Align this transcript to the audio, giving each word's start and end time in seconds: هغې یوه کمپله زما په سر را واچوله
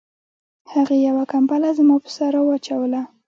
هغې 0.73 0.97
یوه 1.07 1.23
کمپله 1.33 1.69
زما 1.77 1.95
په 2.03 2.09
سر 2.15 2.29
را 2.35 2.41
واچوله 2.45 3.01